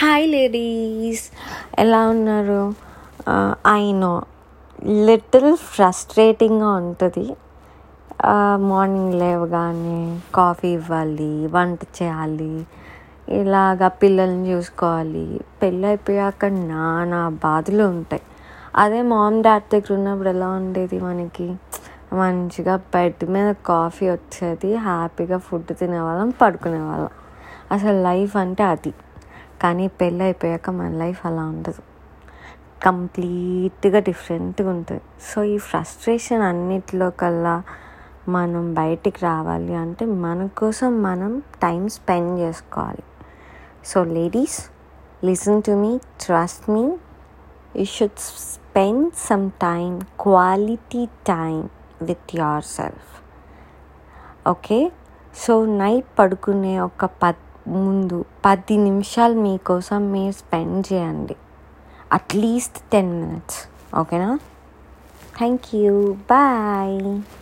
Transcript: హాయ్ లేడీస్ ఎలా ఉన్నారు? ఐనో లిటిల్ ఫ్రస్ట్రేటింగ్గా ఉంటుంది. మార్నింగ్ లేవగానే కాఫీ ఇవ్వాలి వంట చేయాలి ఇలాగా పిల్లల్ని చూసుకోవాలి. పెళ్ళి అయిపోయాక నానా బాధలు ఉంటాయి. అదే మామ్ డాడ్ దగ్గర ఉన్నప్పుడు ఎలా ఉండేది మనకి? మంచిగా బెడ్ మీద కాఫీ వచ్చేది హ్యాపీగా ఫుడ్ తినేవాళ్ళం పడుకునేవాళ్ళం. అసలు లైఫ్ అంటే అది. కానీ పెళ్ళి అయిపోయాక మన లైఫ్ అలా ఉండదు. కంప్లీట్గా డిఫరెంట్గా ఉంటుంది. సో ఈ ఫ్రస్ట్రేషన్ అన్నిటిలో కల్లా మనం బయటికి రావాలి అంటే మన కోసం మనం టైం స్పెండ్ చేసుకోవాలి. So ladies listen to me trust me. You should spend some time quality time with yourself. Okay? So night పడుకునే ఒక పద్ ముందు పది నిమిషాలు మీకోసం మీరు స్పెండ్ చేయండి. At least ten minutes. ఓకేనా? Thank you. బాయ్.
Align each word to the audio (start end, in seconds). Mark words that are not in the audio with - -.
హాయ్ 0.00 0.26
లేడీస్ 0.28 1.22
ఎలా 1.78 2.00
ఉన్నారు? 2.08 2.58
ఐనో 3.68 4.10
లిటిల్ 5.06 5.56
ఫ్రస్ట్రేటింగ్గా 5.70 6.68
ఉంటుంది. 6.80 7.24
మార్నింగ్ 8.68 9.14
లేవగానే 9.14 9.96
కాఫీ 10.34 10.68
ఇవ్వాలి 10.68 11.46
వంట 11.54 11.78
చేయాలి 11.98 12.52
ఇలాగా 13.40 13.88
పిల్లల్ని 14.02 14.52
చూసుకోవాలి. 14.52 15.26
పెళ్ళి 15.62 15.88
అయిపోయాక 15.88 16.44
నానా 16.44 17.22
బాధలు 17.28 17.82
ఉంటాయి. 17.94 18.22
అదే 18.84 19.02
మామ్ 19.14 19.42
డాడ్ 19.42 19.68
దగ్గర 19.74 19.94
ఉన్నప్పుడు 19.94 20.28
ఎలా 20.28 20.50
ఉండేది 20.60 21.00
మనకి? 21.00 21.48
మంచిగా 22.12 22.76
బెడ్ 22.94 23.28
మీద 23.30 23.54
కాఫీ 23.66 24.10
వచ్చేది 24.10 24.72
హ్యాపీగా 24.88 25.38
ఫుడ్ 25.38 25.76
తినేవాళ్ళం 25.80 26.32
పడుకునేవాళ్ళం. 26.42 27.12
అసలు 27.72 27.98
లైఫ్ 28.02 28.36
అంటే 28.36 28.62
అది. 28.62 28.94
కానీ 29.62 29.88
పెళ్ళి 29.88 30.24
అయిపోయాక 30.24 30.70
మన 30.70 30.88
లైఫ్ 30.88 31.26
అలా 31.26 31.42
ఉండదు. 31.42 31.82
కంప్లీట్గా 32.82 33.98
డిఫరెంట్గా 33.98 34.70
ఉంటుంది. 34.70 35.00
సో 35.34 35.42
ఈ 35.42 35.58
ఫ్రస్ట్రేషన్ 35.58 36.42
అన్నిటిలో 36.42 37.10
కల్లా 37.10 37.62
మనం 38.28 38.74
బయటికి 38.74 39.18
రావాలి 39.22 39.74
అంటే 39.74 40.06
మన 40.06 40.46
కోసం 40.46 41.02
మనం 41.02 41.42
టైం 41.62 41.88
స్పెండ్ 41.88 42.40
చేసుకోవాలి. 42.40 43.02
So 43.86 44.04
ladies 44.04 44.70
listen 45.24 45.62
to 45.62 45.70
me 45.70 45.98
trust 45.98 46.70
me. 46.70 46.98
You 47.76 47.84
should 47.84 48.18
spend 48.18 49.12
some 49.14 49.50
time 49.50 50.00
quality 50.20 51.06
time 51.06 51.68
with 52.02 52.36
yourself. 52.64 53.22
Okay? 54.48 54.92
So 55.34 55.66
night 55.66 56.06
పడుకునే 56.18 56.80
ఒక 56.80 57.04
పద్ 57.04 57.47
ముందు 57.68 58.24
పది 58.46 58.76
నిమిషాలు 58.76 59.40
మీకోసం 59.40 60.12
మీరు 60.12 60.32
స్పెండ్ 60.32 60.92
చేయండి. 60.92 61.36
At least 62.12 62.78
ten 62.92 63.20
minutes. 63.20 63.58
ఓకేనా? 63.98 64.38
Thank 65.38 65.76
you. 65.76 66.12
బాయ్. 66.12 67.37